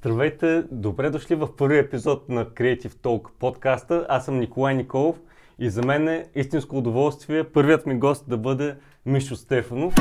Здравейте, 0.00 0.64
добре 0.70 1.10
дошли 1.10 1.34
в 1.34 1.56
първи 1.56 1.78
епизод 1.78 2.28
на 2.28 2.46
Creative 2.46 2.92
Talk 2.92 3.28
подкаста. 3.38 4.06
Аз 4.08 4.24
съм 4.24 4.38
Николай 4.38 4.74
Николов 4.74 5.16
и 5.58 5.70
за 5.70 5.82
мен 5.82 6.08
е 6.08 6.26
истинско 6.34 6.78
удоволствие 6.78 7.44
първият 7.44 7.86
ми 7.86 7.98
гост 7.98 8.24
да 8.28 8.38
бъде 8.38 8.76
Мишо 9.06 9.36
Стефанов. 9.36 9.94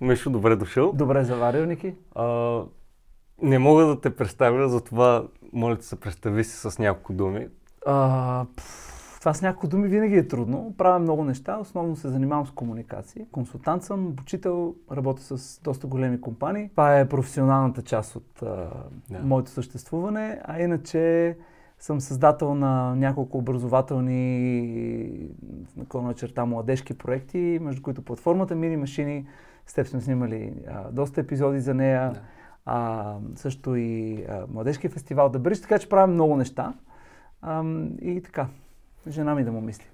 Мишо, 0.00 0.30
добре 0.30 0.56
дошъл. 0.56 0.92
Добре 0.92 1.24
заварил, 1.24 1.66
Ники. 1.66 1.94
А, 2.14 2.60
не 3.42 3.58
мога 3.58 3.86
да 3.86 4.00
те 4.00 4.16
представя, 4.16 4.68
затова 4.68 5.24
моля 5.52 5.76
те 5.76 5.84
се 5.84 6.00
представи 6.00 6.44
си 6.44 6.56
с 6.56 6.78
няколко 6.78 7.12
думи. 7.12 7.48
А, 7.86 8.46
пф, 8.56 9.01
това 9.22 9.34
с 9.34 9.42
няколко 9.42 9.68
думи 9.68 9.88
винаги 9.88 10.16
е 10.16 10.28
трудно. 10.28 10.74
Правя 10.78 10.98
много 10.98 11.24
неща, 11.24 11.58
основно 11.58 11.96
се 11.96 12.08
занимавам 12.08 12.46
с 12.46 12.50
комуникации. 12.50 13.26
Консултант 13.32 13.82
съм, 13.82 14.06
обучител, 14.06 14.74
работя 14.92 15.22
с 15.22 15.60
доста 15.64 15.86
големи 15.86 16.20
компании. 16.20 16.68
Това 16.68 16.98
е 16.98 17.08
професионалната 17.08 17.82
част 17.82 18.16
от 18.16 18.42
а, 18.42 18.70
Да. 19.10 19.18
моето 19.22 19.50
съществуване, 19.50 20.40
а 20.44 20.60
иначе 20.60 21.36
съм 21.78 22.00
създател 22.00 22.54
на 22.54 22.94
няколко 22.94 23.38
образователни 23.38 25.28
наклона 25.76 26.14
черта 26.14 26.44
младежки 26.44 26.98
проекти, 26.98 27.58
между 27.62 27.82
които 27.82 28.02
платформата 28.02 28.54
Мини 28.54 28.76
Машини, 28.76 29.26
с 29.66 29.74
теб 29.74 29.86
сме 29.86 30.00
снимали 30.00 30.54
а, 30.68 30.90
доста 30.90 31.20
епизоди 31.20 31.60
за 31.60 31.74
нея. 31.74 32.10
Да. 32.10 32.20
А, 32.66 33.16
също 33.34 33.76
и 33.76 34.24
а, 34.28 34.46
младежки 34.52 34.88
фестивал 34.88 35.28
да 35.28 35.38
бъдеш, 35.38 35.60
така 35.60 35.78
че 35.78 35.88
правим 35.88 36.14
много 36.14 36.36
неща. 36.36 36.74
А, 37.42 37.64
и 38.02 38.22
така, 38.22 38.46
жена 39.08 39.34
ми 39.34 39.44
да 39.44 39.52
му 39.52 39.60
мисли. 39.60 39.86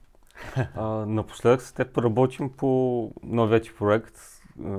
А, 0.76 0.86
напоследък 1.06 1.62
с 1.62 1.72
теб 1.72 1.98
работим 1.98 2.50
по 2.56 3.12
новия 3.22 3.60
ти 3.60 3.70
проект. 3.78 4.14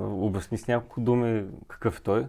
Обясни 0.00 0.58
с 0.58 0.68
няколко 0.68 1.00
думи 1.00 1.44
какъв 1.68 1.98
е 1.98 2.02
той. 2.02 2.26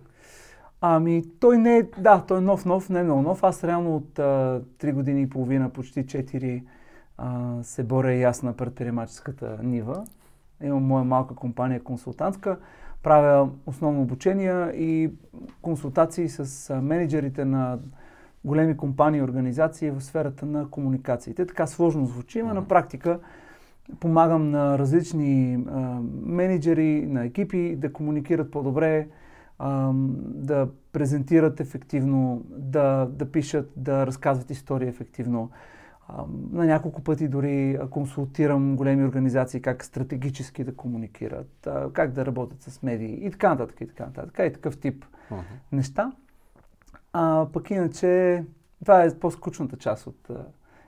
Ами, 0.82 1.24
той 1.40 1.58
не 1.58 1.78
е, 1.78 1.84
да, 1.98 2.24
той 2.28 2.38
е 2.38 2.42
нов, 2.42 2.66
нов, 2.66 2.90
не 2.90 3.00
е 3.00 3.04
много 3.04 3.22
нов. 3.22 3.44
Аз 3.44 3.64
реално 3.64 3.96
от 3.96 4.20
а, 4.20 4.62
3 4.80 4.94
години 4.94 5.22
и 5.22 5.30
половина, 5.30 5.70
почти 5.70 6.06
4, 6.06 6.64
а, 7.18 7.58
се 7.64 7.84
боря 7.84 8.14
и 8.14 8.24
аз 8.24 8.44
на 8.44 8.54
предприемаческата 8.54 9.60
нива. 9.64 10.06
Имам 10.64 10.84
моя 10.84 11.04
малка 11.04 11.36
компания 11.36 11.84
консултантска. 11.84 12.58
Правя 13.04 13.50
основно 13.66 14.02
обучения 14.02 14.72
и 14.76 15.12
консултации 15.62 16.30
с 16.30 16.76
менеджерите 16.82 17.46
на 17.46 17.80
големи 18.46 18.78
компании 18.78 19.20
и 19.20 19.24
организации 19.24 19.92
в 19.92 20.02
сферата 20.02 20.46
на 20.46 20.70
комуникациите. 20.70 21.46
Така 21.46 21.68
сложно 21.68 22.06
звучи, 22.06 22.42
но 22.42 22.54
на 22.54 22.68
практика 22.68 23.20
помагам 24.00 24.52
на 24.52 24.80
различни 24.80 25.64
а, 25.70 25.80
менеджери, 26.26 27.08
на 27.08 27.26
екипи 27.26 27.76
да 27.76 27.94
комуникират 27.94 28.52
по-добре, 28.52 29.08
а, 29.60 29.92
да 30.18 30.70
презентират 30.92 31.60
ефективно, 31.60 32.44
да, 32.50 33.06
да 33.06 33.32
пишат, 33.32 33.72
да 33.76 34.08
разказват 34.08 34.50
истории 34.50 34.88
ефективно. 34.88 35.50
А, 36.08 36.24
на 36.52 36.66
няколко 36.66 37.04
пъти 37.04 37.28
дори 37.28 37.80
консултирам 37.90 38.76
големи 38.76 39.04
организации 39.04 39.62
как 39.62 39.84
стратегически 39.84 40.64
да 40.64 40.76
комуникират, 40.76 41.68
а, 41.68 41.90
как 41.94 42.12
да 42.12 42.26
работят 42.26 42.62
с 42.62 42.84
медии 42.84 43.26
и 43.26 43.32
така 43.32 43.50
нататък, 43.50 43.82
и 43.82 43.88
така 43.88 44.06
нататък. 44.06 44.40
И 44.40 44.54
такъв 44.54 44.80
тип 44.80 45.06
Мгм. 45.32 45.42
неща. 45.72 46.12
А 47.14 47.48
пък 47.54 47.72
иначе, 47.72 48.44
това 48.80 49.04
е 49.04 49.20
по-скучната 49.20 49.78
част 49.78 50.08
от 50.08 50.30
а, 50.30 50.46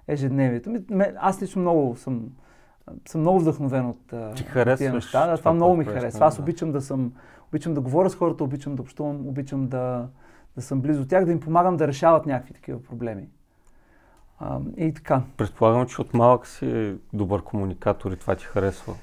ежедневието. 0.07 0.73
Аз 1.17 1.41
лично 1.41 1.61
много 1.61 1.95
съм, 1.95 2.29
съм 3.07 3.21
много 3.21 3.39
вдъхновен 3.39 3.85
от 3.85 4.13
а, 4.13 4.33
тия 4.77 4.93
неща. 4.93 5.19
Да, 5.19 5.25
това, 5.25 5.37
това 5.37 5.53
много 5.53 5.75
ми 5.75 5.85
харесва. 5.85 6.25
Аз 6.25 6.39
обичам 6.39 6.71
да 6.71 6.81
съм, 6.81 7.13
обичам 7.47 7.73
да 7.73 7.81
говоря 7.81 8.09
с 8.09 8.15
хората, 8.15 8.43
обичам 8.43 8.75
да 8.75 8.81
общувам, 8.81 9.27
обичам 9.27 9.67
да, 9.67 10.07
да 10.55 10.61
съм 10.61 10.81
близо 10.81 11.01
до 11.01 11.07
тях, 11.07 11.25
да 11.25 11.31
им 11.31 11.39
помагам 11.39 11.77
да 11.77 11.87
решават 11.87 12.25
някакви 12.25 12.53
такива 12.53 12.83
проблеми. 12.83 13.27
А, 14.39 14.59
и 14.77 14.93
така. 14.93 15.21
Предполагам, 15.37 15.87
че 15.87 16.01
от 16.01 16.13
малък 16.13 16.47
си 16.47 16.95
добър 17.13 17.41
комуникатор 17.41 18.11
и 18.11 18.15
това 18.15 18.35
ти 18.35 18.45
харесва. 18.45 18.93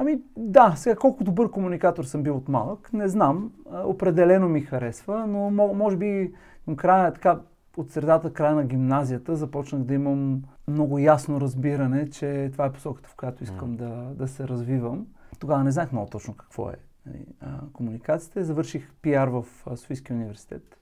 Ами 0.00 0.20
да, 0.36 0.74
сега 0.76 0.96
колко 0.96 1.24
добър 1.24 1.50
комуникатор 1.50 2.04
съм 2.04 2.22
бил 2.22 2.36
от 2.36 2.48
малък, 2.48 2.92
не 2.92 3.08
знам. 3.08 3.52
Определено 3.84 4.48
ми 4.48 4.60
харесва, 4.60 5.26
но 5.26 5.38
мо- 5.38 5.72
може 5.72 5.96
би 5.96 6.34
към 6.64 6.76
края, 6.76 7.12
така, 7.12 7.40
от 7.76 7.90
средата 7.90 8.32
края 8.32 8.54
на 8.54 8.64
гимназията 8.64 9.36
започнах 9.36 9.82
да 9.82 9.94
имам 9.94 10.42
много 10.68 10.98
ясно 10.98 11.40
разбиране, 11.40 12.10
че 12.10 12.48
това 12.52 12.66
е 12.66 12.72
посоката, 12.72 13.08
в 13.08 13.16
която 13.16 13.44
искам 13.44 13.76
да, 13.76 14.12
да 14.14 14.28
се 14.28 14.48
развивам. 14.48 15.06
Тогава 15.38 15.64
не 15.64 15.70
знаех 15.70 15.92
много 15.92 16.10
точно 16.10 16.34
какво 16.34 16.70
е 16.70 16.76
нали, 17.06 17.26
а, 17.40 17.60
комуникацията. 17.72 18.44
Завърших 18.44 18.92
пиар 19.02 19.28
в 19.28 19.44
Софийския 19.76 20.16
университет. 20.16 20.78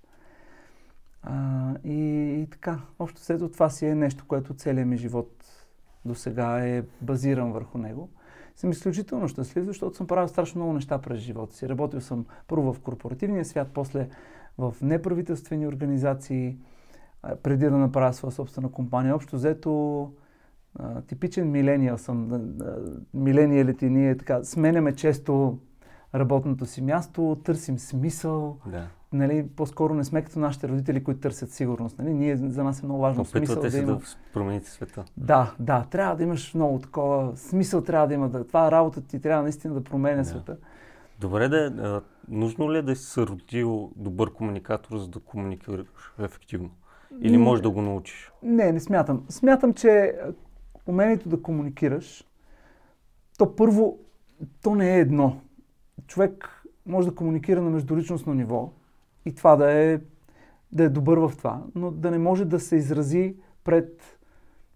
А, 1.22 1.74
и, 1.84 1.98
и 2.42 2.46
така, 2.50 2.78
общо 2.98 3.20
след 3.20 3.52
това 3.52 3.70
си 3.70 3.86
е 3.86 3.94
нещо, 3.94 4.24
което 4.28 4.54
целият 4.54 4.88
ми 4.88 4.96
живот 4.96 5.30
до 6.04 6.14
сега 6.14 6.66
е 6.66 6.82
базиран 7.00 7.52
върху 7.52 7.78
него 7.78 8.10
съм 8.56 8.70
изключително 8.70 9.28
щастлив, 9.28 9.64
защото 9.64 9.96
съм 9.96 10.06
правил 10.06 10.28
страшно 10.28 10.60
много 10.60 10.72
неща 10.72 10.98
през 10.98 11.18
живота 11.18 11.56
си. 11.56 11.68
Работил 11.68 12.00
съм 12.00 12.26
първо 12.48 12.72
в 12.72 12.80
корпоративния 12.80 13.44
свят, 13.44 13.68
после 13.74 14.08
в 14.58 14.74
неправителствени 14.82 15.66
организации, 15.66 16.56
преди 17.42 17.64
да 17.64 17.76
направя 17.76 18.12
своя 18.12 18.32
собствена 18.32 18.70
компания. 18.72 19.14
Общо 19.14 19.36
взето, 19.36 20.12
типичен 21.06 21.50
милениал 21.50 21.98
съм. 21.98 22.42
Милениалите 23.14 23.90
ние 23.90 24.16
така, 24.16 24.44
сменяме 24.44 24.94
често 24.94 25.58
работното 26.14 26.66
си 26.66 26.82
място, 26.82 27.40
търсим 27.44 27.78
смисъл. 27.78 28.58
Да. 28.66 28.88
Нали, 29.12 29.48
по-скоро 29.56 29.94
не 29.94 30.04
сме 30.04 30.22
като 30.24 30.38
нашите 30.38 30.68
родители, 30.68 31.04
които 31.04 31.20
търсят 31.20 31.50
сигурност. 31.50 31.98
Нали? 31.98 32.14
Ние, 32.14 32.36
за 32.36 32.64
нас 32.64 32.82
е 32.82 32.86
много 32.86 33.00
важно 33.00 33.24
смисъл 33.24 33.54
Опитвате 33.56 33.76
да 33.76 33.82
има. 33.82 33.98
да 33.98 34.04
промените 34.32 34.70
света. 34.70 35.04
Да, 35.16 35.54
да, 35.58 35.86
трябва 35.90 36.16
да 36.16 36.22
имаш 36.22 36.54
много 36.54 36.78
такова 36.78 37.36
смисъл, 37.36 37.82
трябва 37.82 38.08
да 38.08 38.14
има 38.14 38.28
да. 38.28 38.46
Това 38.46 38.70
работа 38.70 39.00
ти 39.00 39.20
трябва 39.20 39.42
наистина 39.42 39.74
да 39.74 39.84
променя 39.84 40.16
Да. 40.16 40.24
света. 40.24 40.56
Добре, 41.20 41.48
да, 41.48 41.56
а, 41.56 42.00
нужно 42.28 42.72
ли 42.72 42.78
е 42.78 42.82
да 42.82 42.96
си 42.96 43.04
се 43.04 43.26
родил 43.26 43.90
добър 43.96 44.32
комуникатор, 44.32 44.98
за 44.98 45.08
да 45.08 45.20
комуникираш 45.20 45.86
ефективно? 46.18 46.70
Или 47.20 47.38
можеш 47.38 47.62
да 47.62 47.70
го 47.70 47.82
научиш? 47.82 48.32
Не, 48.42 48.72
не 48.72 48.80
смятам. 48.80 49.24
Смятам, 49.28 49.74
че 49.74 50.12
умението 50.86 51.28
да 51.28 51.42
комуникираш, 51.42 52.24
то 53.38 53.56
първо, 53.56 53.98
то 54.62 54.74
не 54.74 54.96
е 54.96 55.00
едно. 55.00 55.40
Човек 56.06 56.62
може 56.86 57.08
да 57.08 57.14
комуникира 57.14 57.62
на 57.62 57.70
междуличностно 57.70 58.34
ниво 58.34 58.72
и 59.26 59.34
това 59.34 59.56
да 59.56 59.72
е, 59.72 60.00
да 60.72 60.84
е 60.84 60.88
добър 60.88 61.18
в 61.18 61.32
това, 61.38 61.62
но 61.74 61.90
да 61.90 62.10
не 62.10 62.18
може 62.18 62.44
да 62.44 62.60
се 62.60 62.76
изрази 62.76 63.36
пред 63.64 64.18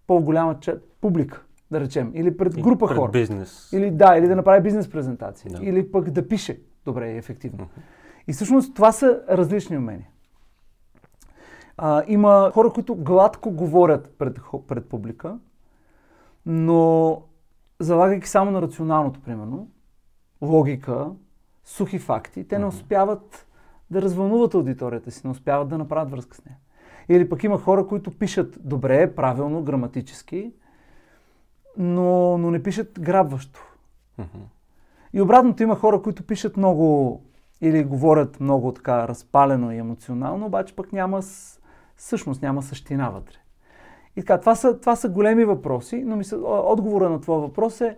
по-голяма 0.07 0.59
публика, 1.01 1.45
да 1.71 1.79
речем, 1.79 2.11
или 2.13 2.37
пред 2.37 2.61
група 2.61 2.87
пред 2.87 2.97
хора. 2.97 3.11
бизнес. 3.11 3.69
Или 3.73 3.91
да, 3.91 4.17
или 4.17 4.27
да 4.27 4.35
направи 4.35 4.63
бизнес 4.63 4.89
презентация. 4.89 5.51
Да. 5.51 5.65
Или 5.65 5.91
пък 5.91 6.09
да 6.09 6.27
пише 6.27 6.59
добре 6.85 7.11
и 7.11 7.17
ефективно. 7.17 7.67
И 8.27 8.33
всъщност 8.33 8.75
това 8.75 8.91
са 8.91 9.21
различни 9.29 9.77
умения. 9.77 10.07
А, 11.77 12.03
има 12.07 12.51
хора, 12.53 12.69
които 12.69 12.95
гладко 12.95 13.51
говорят 13.51 14.15
пред, 14.17 14.39
пред 14.67 14.89
публика, 14.89 15.39
но 16.45 17.21
залагайки 17.79 18.29
само 18.29 18.51
на 18.51 18.61
рационалното, 18.61 19.19
примерно, 19.21 19.69
логика, 20.41 21.09
сухи 21.65 21.99
факти, 21.99 22.47
те 22.47 22.59
не 22.59 22.65
успяват 22.65 23.47
да 23.91 24.01
развълнуват 24.01 24.53
аудиторията 24.53 25.11
си, 25.11 25.21
не 25.23 25.31
успяват 25.31 25.67
да 25.67 25.77
направят 25.77 26.11
връзка 26.11 26.35
с 26.35 26.45
нея. 26.45 26.57
Или 27.09 27.29
пък 27.29 27.43
има 27.43 27.57
хора, 27.57 27.87
които 27.87 28.17
пишат 28.17 28.57
добре, 28.59 29.15
правилно, 29.15 29.63
граматически, 29.63 30.53
но, 31.77 32.37
но 32.37 32.51
не 32.51 32.63
пишат 32.63 32.99
грабващо. 32.99 33.67
И 35.13 35.21
обратното 35.21 35.63
има 35.63 35.75
хора, 35.75 36.01
които 36.01 36.23
пишат 36.23 36.57
много 36.57 37.21
или 37.61 37.83
говорят 37.83 38.39
много 38.39 38.71
така 38.71 39.07
разпалено 39.07 39.71
и 39.71 39.77
емоционално, 39.77 40.45
обаче 40.45 40.75
пък 40.75 40.93
няма 40.93 41.21
същност, 41.97 42.41
няма 42.41 42.63
същина 42.63 43.09
вътре. 43.09 43.35
И 44.15 44.21
така, 44.21 44.39
това 44.39 44.55
са, 44.55 44.79
това 44.79 44.95
са 44.95 45.09
големи 45.09 45.45
въпроси, 45.45 46.03
но 46.05 46.15
мисля, 46.15 46.37
отговора 46.47 47.09
на 47.09 47.21
това 47.21 47.37
въпрос 47.37 47.81
е, 47.81 47.97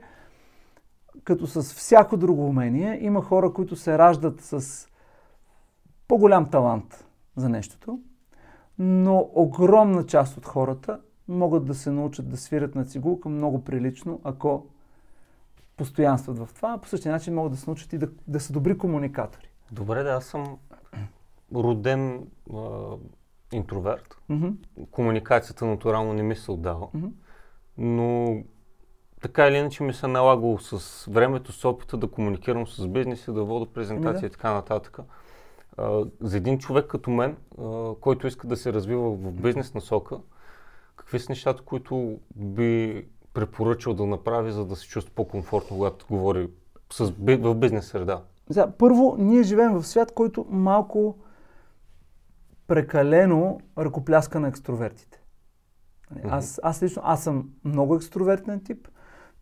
като 1.23 1.47
с 1.47 1.73
всяко 1.73 2.17
друго 2.17 2.45
умение, 2.45 2.99
има 3.01 3.21
хора, 3.21 3.53
които 3.53 3.75
се 3.75 3.97
раждат 3.97 4.41
с 4.41 4.87
по-голям 6.07 6.49
талант 6.49 7.05
за 7.35 7.49
нещото, 7.49 7.99
но 8.79 9.29
огромна 9.33 10.05
част 10.05 10.37
от 10.37 10.45
хората 10.45 10.99
могат 11.27 11.65
да 11.65 11.75
се 11.75 11.91
научат 11.91 12.29
да 12.29 12.37
свирят 12.37 12.75
на 12.75 12.85
цигулка 12.85 13.29
много 13.29 13.63
прилично, 13.63 14.21
ако 14.23 14.65
постоянстват 15.77 16.37
в 16.37 16.49
това, 16.55 16.77
по 16.77 16.87
същия 16.87 17.11
начин 17.11 17.33
могат 17.33 17.51
да 17.51 17.57
се 17.57 17.69
научат 17.69 17.93
и 17.93 17.97
да, 17.97 18.09
да 18.27 18.39
са 18.39 18.53
добри 18.53 18.77
комуникатори. 18.77 19.49
Добре, 19.71 20.03
да, 20.03 20.09
аз 20.09 20.25
съм 20.25 20.57
роден 21.55 22.27
а, 22.53 22.95
интроверт. 23.51 24.17
Мгм, 24.29 24.49
Комуникацията 24.91 25.65
натурално 25.65 26.13
не 26.13 26.23
ми 26.23 26.35
се 26.35 26.51
отдава. 26.51 26.87
мгм. 26.93 27.07
Но 27.77 28.37
така 29.21 29.47
или 29.47 29.55
иначе 29.57 29.83
ми 29.83 29.93
се 29.93 30.07
налагало 30.07 30.59
с 30.59 31.05
времето, 31.05 31.51
с 31.51 31.65
опита 31.65 31.97
да 31.97 32.07
комуникирам 32.07 32.67
с 32.67 32.87
бизнеси, 32.87 33.33
да 33.33 33.43
вода 33.43 33.65
презентации 33.73 34.21
да. 34.21 34.27
и 34.27 34.29
така 34.29 34.53
нататък. 34.53 34.99
А, 35.77 36.05
за 36.21 36.37
един 36.37 36.59
човек 36.59 36.87
като 36.87 37.09
мен, 37.09 37.37
а, 37.59 37.93
който 38.01 38.27
иска 38.27 38.47
да 38.47 38.57
се 38.57 38.73
развива 38.73 39.11
в 39.11 39.31
бизнес 39.31 39.73
насока, 39.73 40.17
какви 40.95 41.19
са 41.19 41.31
нещата, 41.31 41.63
които 41.63 42.19
би 42.35 43.05
препоръчал 43.33 43.93
да 43.93 44.05
направи, 44.05 44.51
за 44.51 44.65
да 44.65 44.75
се 44.75 44.87
чувства 44.87 45.13
по-комфортно, 45.15 45.77
когато 45.77 46.05
говори 46.09 46.49
с, 46.93 47.13
в 47.19 47.55
бизнес 47.55 47.87
среда? 47.87 48.21
За, 48.49 48.71
първо, 48.77 49.15
ние 49.19 49.43
живеем 49.43 49.73
в 49.73 49.83
свят, 49.83 50.11
който 50.11 50.45
малко 50.49 51.17
прекалено 52.67 53.59
ръкопляска 53.77 54.39
на 54.39 54.47
екстровертите. 54.47 55.21
Mm-hmm. 56.13 56.27
Аз, 56.29 56.59
аз 56.63 56.83
лично, 56.83 57.01
аз 57.05 57.23
съм 57.23 57.49
много 57.65 57.95
екстровертен 57.95 58.63
тип, 58.63 58.87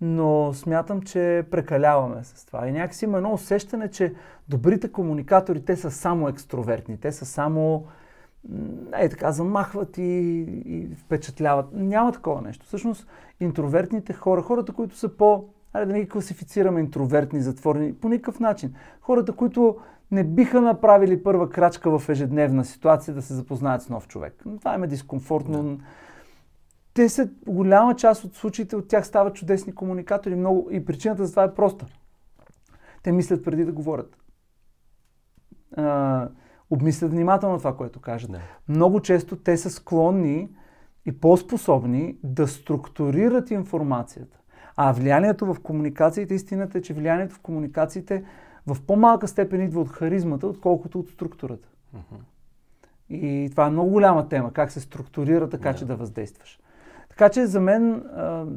но 0.01 0.53
смятам, 0.53 1.01
че 1.01 1.43
прекаляваме 1.51 2.23
с 2.23 2.45
това. 2.45 2.67
И 2.67 2.71
някакси 2.71 3.05
има 3.05 3.17
едно 3.17 3.33
усещане, 3.33 3.87
че 3.87 4.13
добрите 4.49 4.91
комуникатори, 4.91 5.65
те 5.65 5.75
са 5.75 5.91
само 5.91 6.27
екстровертни, 6.27 6.97
те 6.97 7.11
са 7.11 7.25
само 7.25 7.85
е 8.97 9.09
така, 9.09 9.31
замахват 9.31 9.97
и, 9.97 10.01
и 10.65 10.95
впечатляват. 10.95 11.65
Няма 11.73 12.11
такова 12.11 12.41
нещо. 12.41 12.65
Всъщност, 12.65 13.07
интровертните 13.39 14.13
хора, 14.13 14.41
хората, 14.41 14.73
които 14.73 14.97
са 14.97 15.09
по, 15.09 15.45
айде 15.73 15.85
да 15.85 15.93
не 15.93 16.01
ги 16.01 16.09
класифицираме 16.09 16.79
интровертни, 16.79 17.41
затворени, 17.41 17.93
по 17.93 18.09
никакъв 18.09 18.39
начин. 18.39 18.73
Хората, 19.01 19.33
които 19.33 19.77
не 20.11 20.23
биха 20.23 20.61
направили 20.61 21.23
първа 21.23 21.49
крачка 21.49 21.99
в 21.99 22.09
ежедневна 22.09 22.65
ситуация 22.65 23.13
да 23.13 23.21
се 23.21 23.33
запознаят 23.33 23.81
с 23.81 23.89
нов 23.89 24.07
човек. 24.07 24.43
Това 24.59 24.75
им 24.75 24.83
е 24.83 24.87
дискомфортно. 24.87 25.63
Да. 25.63 25.83
Те 26.93 27.09
са, 27.09 27.29
голяма 27.47 27.95
част 27.95 28.23
от 28.23 28.35
случаите 28.35 28.75
от 28.75 28.87
тях 28.87 29.07
стават 29.07 29.35
чудесни 29.35 29.75
комуникатори. 29.75 30.35
Много, 30.35 30.67
и 30.71 30.85
причината 30.85 31.25
за 31.25 31.31
това 31.31 31.43
е 31.43 31.53
проста. 31.53 31.85
Те 33.03 33.11
мислят 33.11 33.43
преди 33.43 33.65
да 33.65 33.71
говорят. 33.71 34.17
А, 35.77 36.29
обмислят 36.69 37.11
внимателно 37.11 37.57
това, 37.57 37.77
което 37.77 37.99
кажат. 37.99 38.31
Да. 38.31 38.39
Много 38.67 38.99
често 38.99 39.35
те 39.35 39.57
са 39.57 39.69
склонни 39.69 40.49
и 41.05 41.19
по-способни 41.19 42.17
да 42.23 42.47
структурират 42.47 43.51
информацията. 43.51 44.37
А 44.75 44.91
влиянието 44.91 45.53
в 45.53 45.59
комуникациите, 45.59 46.33
истината 46.33 46.77
е, 46.77 46.81
че 46.81 46.93
влиянието 46.93 47.35
в 47.35 47.39
комуникациите 47.39 48.23
в 48.67 48.77
по-малка 48.87 49.27
степен 49.27 49.61
идва 49.61 49.81
от 49.81 49.89
харизмата, 49.89 50.47
отколкото 50.47 50.99
от 50.99 51.09
структурата. 51.09 51.69
Uh-huh. 51.95 52.19
И 53.09 53.47
това 53.51 53.65
е 53.65 53.69
много 53.69 53.89
голяма 53.89 54.29
тема, 54.29 54.53
как 54.53 54.71
се 54.71 54.79
структурира 54.79 55.49
така, 55.49 55.73
yeah. 55.73 55.75
че 55.75 55.85
да 55.85 55.95
въздействаш. 55.95 56.59
Така 57.11 57.29
че 57.29 57.45
за 57.45 57.59
мен 57.59 58.03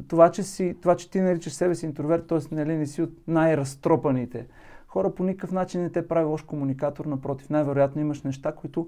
това, 0.07 0.31
че, 0.31 0.43
си, 0.43 0.75
това, 0.81 0.95
че 0.95 1.09
ти 1.09 1.21
наричаш 1.21 1.53
себе 1.53 1.75
си 1.75 1.85
интроверт, 1.85 2.27
т.е. 2.27 2.55
Нали, 2.55 2.77
не 2.77 2.85
си 2.85 3.01
от 3.01 3.13
най-разтропаните 3.27 4.47
хора, 4.87 5.15
по 5.15 5.23
никакъв 5.23 5.51
начин 5.51 5.81
не 5.81 5.89
те 5.89 6.07
прави 6.07 6.25
лош 6.25 6.43
комуникатор, 6.43 7.05
напротив, 7.05 7.49
най-вероятно 7.49 8.01
имаш 8.01 8.21
неща, 8.21 8.51
които, 8.51 8.87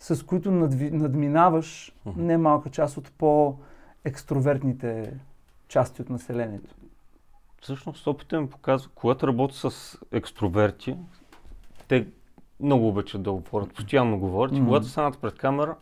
с 0.00 0.26
които 0.26 0.50
надви, 0.50 0.90
надминаваш 0.90 1.94
немалка 2.16 2.70
част 2.70 2.96
от 2.96 3.12
по-екстровертните 3.18 5.12
части 5.68 6.02
от 6.02 6.10
населението. 6.10 6.74
Всъщност 7.62 8.06
опитът 8.06 8.40
ми 8.40 8.50
показва, 8.50 8.90
когато 8.94 9.26
работя 9.26 9.70
с 9.70 9.98
екстроверти, 10.12 10.96
те 11.88 12.06
много 12.60 12.88
обичат 12.88 13.22
да 13.22 13.32
говорят, 13.32 13.74
постоянно 13.74 14.18
говорят. 14.18 14.52
Mm-hmm. 14.52 14.62
И 14.62 14.64
когато 14.64 14.86
станат 14.86 15.18
пред 15.18 15.38
камера, 15.38 15.76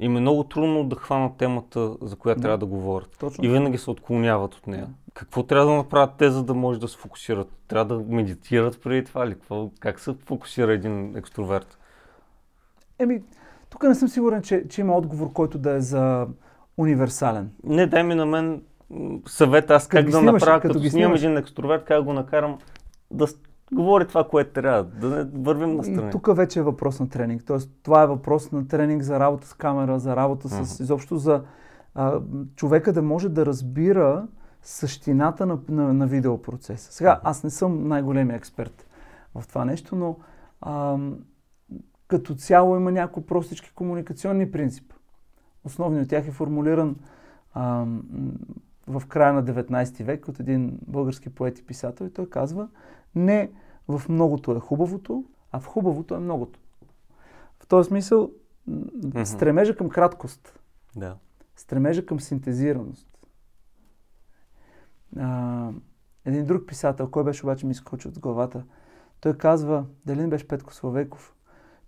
им 0.00 0.16
е 0.16 0.20
много 0.20 0.44
трудно 0.44 0.84
да 0.84 0.96
хванат 0.96 1.36
темата, 1.36 1.96
за 2.02 2.16
която 2.16 2.38
да. 2.38 2.42
трябва 2.42 2.58
да 2.58 2.66
говорят. 2.66 3.16
Точно. 3.20 3.44
И 3.44 3.48
винаги 3.48 3.78
се 3.78 3.90
отклоняват 3.90 4.54
от 4.54 4.66
нея. 4.66 4.88
Какво 5.14 5.42
трябва 5.42 5.66
да 5.66 5.76
направят 5.76 6.10
те, 6.18 6.30
за 6.30 6.44
да 6.44 6.54
може 6.54 6.80
да 6.80 6.88
се 6.88 6.98
фокусират? 6.98 7.48
Трябва 7.68 7.96
да 7.96 8.14
медитират 8.14 8.82
преди 8.82 9.04
това 9.04 9.28
какво? 9.28 9.70
Как 9.80 10.00
се 10.00 10.14
фокусира 10.24 10.72
един 10.72 11.16
екстроверт? 11.16 11.78
Еми, 12.98 13.22
тук 13.70 13.82
не 13.82 13.94
съм 13.94 14.08
сигурен, 14.08 14.42
че, 14.42 14.68
че 14.68 14.80
има 14.80 14.96
отговор, 14.96 15.32
който 15.32 15.58
да 15.58 15.70
е 15.70 15.80
за 15.80 16.26
универсален. 16.76 17.50
Не, 17.64 17.86
дай 17.86 18.02
ми 18.02 18.14
на 18.14 18.26
мен 18.26 18.62
съвет 19.26 19.70
аз 19.70 19.88
как 19.88 20.04
да 20.04 20.12
снимаш, 20.12 20.42
направя, 20.42 20.60
като, 20.60 20.74
като 20.74 20.90
снимам 20.90 21.14
един 21.14 21.36
екстроверт, 21.36 21.84
как 21.84 22.04
го 22.04 22.12
накарам 22.12 22.58
да 23.10 23.26
говори 23.72 24.06
това, 24.06 24.28
което 24.28 24.52
трябва, 24.52 24.84
да 24.84 25.08
не 25.08 25.24
вървим 25.24 25.76
на 25.76 25.84
страни. 25.84 26.08
И 26.08 26.10
тук 26.10 26.36
вече 26.36 26.58
е 26.58 26.62
въпрос 26.62 27.00
на 27.00 27.08
тренинг. 27.08 27.44
Тоест, 27.46 27.70
това 27.82 28.02
е 28.02 28.06
въпрос 28.06 28.52
на 28.52 28.68
тренинг 28.68 29.02
за 29.02 29.20
работа 29.20 29.46
с 29.46 29.54
камера, 29.54 29.98
за 29.98 30.16
работа 30.16 30.48
с, 30.48 30.52
uh-huh. 30.52 30.82
изобщо 30.82 31.16
за 31.16 31.42
а, 31.94 32.20
човека 32.56 32.92
да 32.92 33.02
може 33.02 33.28
да 33.28 33.46
разбира 33.46 34.26
същината 34.62 35.46
на, 35.46 35.58
на, 35.68 35.92
на 35.92 36.06
видеопроцеса. 36.06 36.92
Сега, 36.92 37.20
аз 37.24 37.44
не 37.44 37.50
съм 37.50 37.88
най-големия 37.88 38.36
експерт 38.36 38.86
в 39.34 39.48
това 39.48 39.64
нещо, 39.64 39.96
но 39.96 40.16
а, 40.60 40.98
като 42.08 42.34
цяло 42.34 42.76
има 42.76 42.92
някои 42.92 43.26
простички 43.26 43.72
комуникационни 43.74 44.50
принципи. 44.50 44.94
Основният 45.64 46.04
от 46.04 46.10
тях 46.10 46.28
е 46.28 46.32
формулиран 46.32 46.96
а, 47.54 47.86
в 48.86 49.02
края 49.08 49.32
на 49.32 49.44
19 49.44 50.04
век 50.04 50.28
от 50.28 50.40
един 50.40 50.78
български 50.86 51.30
поет 51.30 51.58
и 51.58 51.66
писател 51.66 52.04
и 52.04 52.12
той 52.12 52.30
казва 52.30 52.68
не 53.16 53.50
в 53.88 54.02
многото 54.08 54.52
е 54.52 54.60
хубавото, 54.60 55.24
а 55.52 55.60
в 55.60 55.66
хубавото 55.66 56.14
е 56.14 56.18
многото. 56.18 56.58
В 57.58 57.66
този 57.66 57.88
смисъл 57.88 58.30
mm-hmm. 58.70 59.24
стремежа 59.24 59.76
към 59.76 59.88
краткост, 59.88 60.60
да. 60.96 61.16
стремежа 61.56 62.06
към 62.06 62.20
синтезираност. 62.20 63.08
А, 65.16 65.70
един 66.24 66.44
друг 66.44 66.66
писател, 66.66 67.10
кой 67.10 67.24
беше 67.24 67.46
обаче 67.46 67.66
ми 67.66 67.72
изкочи 67.72 68.08
от 68.08 68.18
главата, 68.18 68.64
той 69.20 69.36
казва, 69.36 69.84
дали 70.06 70.20
не 70.20 70.28
беше 70.28 70.48
Петко 70.48 70.74
Славейков, 70.74 71.34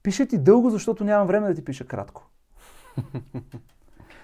пише 0.02 0.26
ти 0.26 0.38
дълго, 0.38 0.70
защото 0.70 1.04
нямам 1.04 1.26
време 1.26 1.48
да 1.48 1.54
ти 1.54 1.64
пиша 1.64 1.86
кратко. 1.86 2.30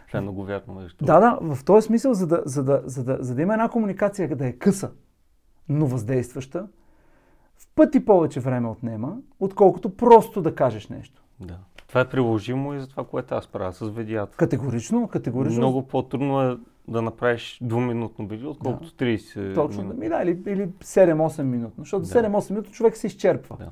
Това 0.07 0.19
е 0.19 0.21
много 0.21 0.45
вярно. 0.45 0.81
Нещо. 0.81 1.05
Да, 1.05 1.21
да, 1.21 1.55
в 1.55 1.65
този 1.65 1.87
смисъл, 1.87 2.15
за 2.15 2.27
да, 2.27 2.43
за, 2.47 2.65
да, 2.65 2.83
за, 2.85 3.05
да, 3.05 3.19
за 3.21 3.35
да 3.35 3.43
има 3.43 3.53
една 3.53 3.69
комуникация, 3.69 4.37
да 4.37 4.47
е 4.47 4.53
къса, 4.53 4.93
но 5.69 5.87
въздействаща, 5.87 6.69
в 7.59 7.69
пъти 7.75 8.05
повече 8.05 8.41
време 8.41 8.69
отнема, 8.69 9.17
отколкото 9.41 9.97
просто 9.97 10.43
да 10.43 10.55
кажеш 10.55 10.89
нещо. 10.89 11.23
Да. 11.41 11.59
Това 11.89 12.01
е 12.01 12.09
приложимо 12.09 12.75
и 12.75 12.81
за 12.81 12.89
това, 12.89 13.05
което 13.05 13.35
аз 13.35 13.47
правя 13.47 13.73
с 13.73 13.89
видеята. 13.89 14.37
Категорично, 14.37 15.09
категорично. 15.09 15.59
Много 15.59 15.87
по-трудно 15.87 16.43
е 16.43 16.56
да 16.89 17.03
направиш 17.03 17.59
двуминутно 17.62 18.27
видео, 18.27 18.51
отколкото 18.51 18.97
да. 18.99 19.05
30 19.05 19.55
Точно, 19.55 19.83
минути. 19.83 20.09
да, 20.09 20.23
или, 20.23 20.43
или 20.47 20.69
7-8 20.69 21.43
минутно, 21.43 21.85
защото 21.85 22.06
да. 22.06 22.09
7-8 22.09 22.51
минути 22.51 22.73
човек 22.73 22.97
се 22.97 23.06
изчерпва. 23.06 23.57
Да. 23.57 23.71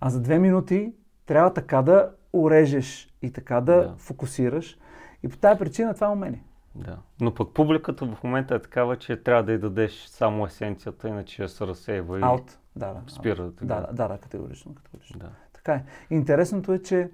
А 0.00 0.10
за 0.10 0.22
2 0.22 0.38
минути 0.38 0.92
трябва 1.26 1.52
така 1.52 1.82
да 1.82 2.10
урежеш 2.32 3.14
и 3.22 3.32
така 3.32 3.60
да, 3.60 3.76
да. 3.76 3.94
фокусираш, 3.96 4.78
и 5.22 5.28
по 5.28 5.36
тази 5.36 5.58
причина 5.58 5.94
това 5.94 6.06
е 6.06 6.10
умение. 6.10 6.44
Да. 6.78 6.98
Но 7.20 7.34
пък 7.34 7.54
публиката 7.54 8.06
в 8.06 8.24
момента 8.24 8.54
е 8.54 8.62
такава, 8.62 8.96
че 8.96 9.22
трябва 9.22 9.42
да 9.42 9.52
й 9.52 9.58
дадеш 9.58 10.06
само 10.06 10.46
есенцията, 10.46 11.08
иначе 11.08 11.48
се 11.48 11.66
разсейва 11.66 12.18
и 12.18 12.22
Out. 12.22 12.52
Да, 12.76 12.92
да. 12.92 13.02
спира. 13.12 13.50
Да, 13.62 13.80
да, 13.80 13.92
да, 13.92 14.08
да, 14.08 14.18
категорично. 14.18 14.74
категорично. 14.74 15.20
Да. 15.20 15.30
Така 15.52 15.72
е. 15.72 15.84
Интересното 16.10 16.72
е, 16.72 16.78
че, 16.78 17.10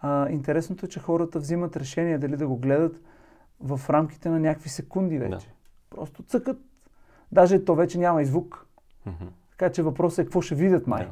а, 0.00 0.28
интересното 0.30 0.86
е, 0.86 0.88
че 0.88 1.00
хората 1.00 1.38
взимат 1.38 1.76
решение 1.76 2.18
дали 2.18 2.36
да 2.36 2.46
го 2.46 2.56
гледат 2.56 3.00
в 3.60 3.80
рамките 3.90 4.28
на 4.28 4.40
някакви 4.40 4.68
секунди 4.68 5.18
вече. 5.18 5.46
Да. 5.46 5.52
Просто 5.90 6.22
цъкат. 6.22 6.58
Даже 7.32 7.64
то 7.64 7.74
вече 7.74 7.98
няма 7.98 8.22
и 8.22 8.24
звук. 8.24 8.66
Mm-hmm. 9.06 9.28
Така 9.50 9.72
че 9.72 9.82
въпросът 9.82 10.18
е 10.18 10.24
какво 10.24 10.40
ще 10.40 10.54
видят 10.54 10.86
май. 10.86 11.04
Да. 11.04 11.10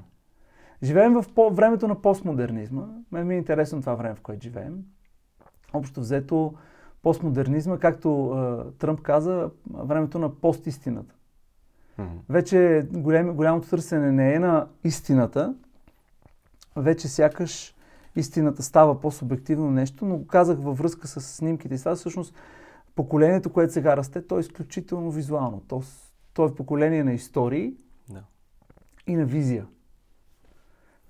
Живеем 0.87 1.13
в 1.13 1.25
по- 1.35 1.51
времето 1.51 1.89
на 1.89 2.03
постмодернизма. 2.03 2.87
Мен 3.13 3.27
ми 3.27 3.35
е 3.35 3.39
интересно 3.39 3.81
това 3.81 3.95
време, 3.95 4.15
в 4.15 4.21
което 4.21 4.43
живеем 4.43 4.85
общо 5.73 6.01
взето 6.01 6.55
постмодернизма, 7.05 7.79
както 7.79 8.31
а, 8.31 8.65
Тръмп 8.79 9.01
каза, 9.01 9.51
времето 9.75 10.19
на 10.19 10.35
постистината. 10.35 11.15
Mm-hmm. 11.99 12.19
Вече 12.29 12.89
голям, 12.93 13.35
голямото 13.37 13.69
търсене 13.69 14.13
не 14.13 14.35
е 14.35 14.39
на 14.39 14.67
истината, 14.85 15.55
вече 16.77 17.09
сякаш 17.09 17.75
истината 18.17 18.63
става 18.63 19.01
по-субективно 19.01 19.71
нещо, 19.71 20.05
но 20.05 20.17
го 20.17 20.27
казах 20.27 20.59
във 20.59 20.79
връзка 20.79 21.09
с 21.09 21.21
снимките 21.21 21.75
и 21.75 21.79
това 21.79 21.95
всъщност 21.95 22.35
поколението, 22.95 23.53
което 23.53 23.73
сега 23.73 23.97
расте, 23.97 24.27
то 24.27 24.37
е 24.37 24.41
изключително 24.41 25.11
визуално. 25.11 25.63
То, 25.69 25.83
то 26.35 26.47
е 26.47 26.55
поколение 26.55 27.05
на 27.05 27.13
истории 27.13 27.75
yeah. 28.13 28.21
и 29.07 29.17
на 29.17 29.25
визия. 29.25 29.67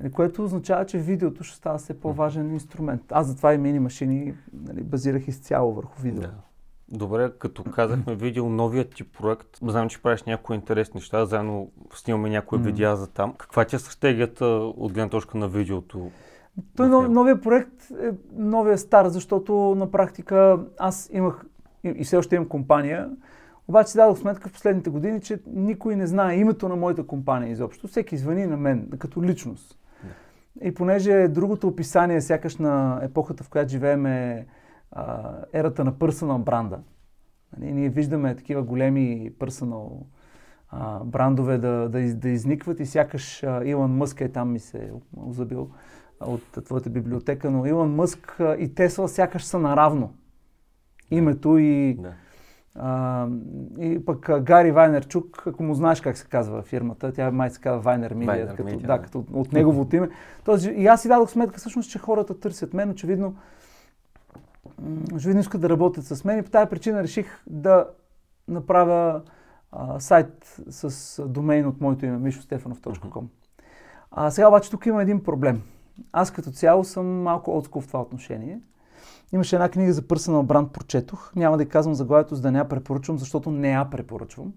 Нали, 0.01 0.13
което 0.13 0.45
означава, 0.45 0.87
че 0.87 0.99
видеото 0.99 1.45
ще 1.45 1.57
става 1.57 1.79
все 1.79 2.01
по-важен 2.01 2.53
инструмент. 2.53 3.03
Аз 3.11 3.27
затова 3.27 3.55
и 3.55 3.59
мини 3.59 3.79
машини 3.79 4.35
нали, 4.53 4.83
базирах 4.83 5.29
изцяло 5.29 5.75
върху 5.75 6.03
видео. 6.03 6.21
Да. 6.21 6.31
Добре, 6.89 7.33
като 7.39 7.65
казахме 7.65 8.15
видео, 8.15 8.49
новият 8.49 8.95
ти 8.95 9.05
проект, 9.05 9.49
знам, 9.63 9.89
че 9.89 10.03
правиш 10.03 10.23
някои 10.23 10.57
интересни 10.57 10.99
неща, 10.99 11.27
заедно 11.27 11.71
снимаме 11.95 12.31
някои 12.31 12.59
mm. 12.59 12.63
видеа 12.63 12.97
за 12.97 13.07
там. 13.07 13.35
Каква 13.39 13.65
ти 13.65 13.77
е 13.77 13.79
стратегията 13.79 14.47
от 14.77 14.93
гледна 14.93 15.09
точка 15.09 15.39
на 15.39 15.49
видеото? 15.49 16.11
Той 16.77 16.89
нов, 16.89 17.09
новия 17.09 17.41
проект 17.41 17.91
е 18.03 18.11
новия 18.37 18.79
стар, 18.79 19.09
защото 19.09 19.53
на 19.55 19.91
практика 19.91 20.59
аз 20.79 21.11
имах 21.13 21.45
и 21.85 22.05
все 22.05 22.17
още 22.17 22.35
имам 22.35 22.49
компания, 22.49 23.11
Обаче 23.69 23.91
си 23.91 23.97
дадох 23.97 24.19
сметка 24.19 24.49
в 24.49 24.53
последните 24.53 24.91
години, 24.91 25.21
че 25.21 25.39
никой 25.47 25.97
не 25.97 26.07
знае 26.07 26.37
името 26.37 26.69
на 26.69 26.77
моята 26.77 27.07
компания 27.07 27.51
изобщо. 27.51 27.89
Всеки 27.89 28.17
звъни 28.17 28.47
на 28.47 28.57
мен, 28.57 28.91
като 28.99 29.23
личност. 29.23 29.79
И 30.63 30.75
понеже 30.75 31.29
другото 31.29 31.69
описание, 31.69 32.21
сякаш 32.21 32.57
на 32.57 33.01
епохата, 33.03 33.45
в 33.45 33.49
която 33.49 33.71
живеем 33.71 34.07
е 34.07 34.47
а, 34.91 35.33
ерата 35.53 35.85
на 35.85 35.93
personal 35.93 36.39
бранда. 36.39 36.81
Нали, 37.59 37.73
ние 37.73 37.89
виждаме 37.89 38.37
такива 38.37 38.63
големи 38.63 39.33
а, 40.71 41.05
брандове 41.05 41.59
да, 41.59 41.89
да, 41.89 42.15
да 42.15 42.29
изникват 42.29 42.81
и 42.81 42.87
сякаш 42.87 43.43
а, 43.43 43.65
Илон 43.65 43.97
Мъск 43.97 44.21
е 44.21 44.29
там 44.29 44.53
ми 44.53 44.59
се 44.59 44.93
озабил 45.17 45.71
от 46.21 46.65
твоята 46.65 46.91
библиотека, 46.91 47.51
но 47.51 47.67
Илон 47.67 47.95
Мъск 47.95 48.41
и 48.59 48.75
Тесла 48.75 49.09
сякаш 49.09 49.45
са 49.45 49.59
наравно. 49.59 50.15
Името 51.11 51.59
и... 51.59 51.95
Да. 51.95 52.13
А, 52.75 53.29
и 53.79 54.05
пък 54.05 54.43
Гари 54.43 54.73
Вайнерчук, 54.73 55.43
ако 55.47 55.63
му 55.63 55.75
знаеш 55.75 56.01
как 56.01 56.17
се 56.17 56.27
казва 56.27 56.63
фирмата, 56.63 57.13
тя 57.13 57.31
май 57.31 57.51
се 57.51 57.61
казва 57.61 57.81
Вайнер 57.81 58.15
Media, 58.15 58.57
като, 58.57 58.69
Media, 58.69 58.87
да, 58.87 59.03
като 59.03 59.25
от 59.33 59.53
неговото 59.53 59.97
име. 59.97 60.09
Тоест, 60.45 60.67
и 60.77 60.87
аз 60.87 61.03
си 61.03 61.09
дадох 61.09 61.31
сметка 61.31 61.59
всъщност, 61.59 61.91
че 61.91 61.99
хората 61.99 62.41
търсят 62.41 62.75
мен, 62.75 62.91
очевидно, 62.91 63.37
очевидно 65.15 65.41
искат 65.41 65.61
да 65.61 65.69
работят 65.69 66.05
с 66.05 66.25
мен 66.25 66.39
и 66.39 66.43
по 66.43 66.51
тази 66.51 66.71
причина 66.71 67.03
реших 67.03 67.43
да 67.47 67.87
направя 68.49 69.23
а, 69.73 70.01
сайт 70.01 70.57
с 70.69 71.23
домейн 71.29 71.67
от 71.67 71.81
моето 71.81 72.07
име, 72.07 72.31
mishostефанов.com. 72.31 73.25
А 74.11 74.31
сега 74.31 74.49
обаче 74.49 74.71
тук 74.71 74.87
има 74.87 75.03
един 75.03 75.23
проблем. 75.23 75.63
Аз 76.13 76.31
като 76.31 76.51
цяло 76.51 76.85
съм 76.85 77.23
малко 77.23 77.59
отскул 77.59 77.83
в 77.83 77.87
това 77.87 78.01
отношение. 78.01 78.61
Имаше 79.33 79.57
една 79.57 79.69
книга 79.69 79.93
за 79.93 80.03
personal 80.03 80.43
бранд, 80.43 80.73
прочетох. 80.73 81.35
Няма 81.37 81.57
да 81.57 81.69
казвам 81.69 81.95
заглавието, 81.95 82.35
за 82.35 82.43
да 82.43 82.53
не 82.53 82.59
я 82.59 82.69
препоръчвам, 82.69 83.19
защото 83.19 83.51
не 83.51 83.71
я 83.71 83.91
препоръчвам. 83.91 84.53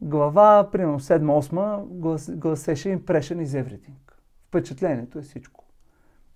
Глава, 0.00 0.68
примерно 0.72 1.00
7-8, 1.00 2.36
гласеше 2.36 2.88
Impression 2.88 3.44
is 3.44 3.64
everything. 3.64 4.12
Впечатлението 4.48 5.18
е 5.18 5.22
всичко. 5.22 5.64